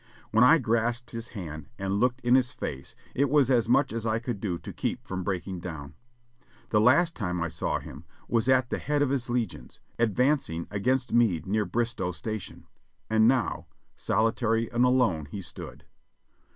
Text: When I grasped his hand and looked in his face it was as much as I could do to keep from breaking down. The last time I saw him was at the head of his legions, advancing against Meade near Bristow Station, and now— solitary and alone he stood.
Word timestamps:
When 0.31 0.43
I 0.43 0.57
grasped 0.57 1.11
his 1.11 1.27
hand 1.37 1.69
and 1.77 1.99
looked 1.99 2.21
in 2.21 2.33
his 2.33 2.53
face 2.53 2.95
it 3.13 3.29
was 3.29 3.51
as 3.51 3.69
much 3.69 3.93
as 3.93 4.03
I 4.03 4.17
could 4.17 4.39
do 4.39 4.57
to 4.57 4.73
keep 4.73 5.05
from 5.05 5.23
breaking 5.23 5.59
down. 5.59 5.93
The 6.69 6.81
last 6.81 7.15
time 7.15 7.39
I 7.39 7.49
saw 7.49 7.77
him 7.77 8.05
was 8.27 8.49
at 8.49 8.71
the 8.71 8.79
head 8.79 9.03
of 9.03 9.11
his 9.11 9.29
legions, 9.29 9.79
advancing 9.99 10.65
against 10.71 11.13
Meade 11.13 11.45
near 11.45 11.65
Bristow 11.65 12.13
Station, 12.13 12.65
and 13.11 13.27
now— 13.27 13.67
solitary 13.95 14.71
and 14.71 14.83
alone 14.85 15.25
he 15.27 15.39
stood. 15.39 15.83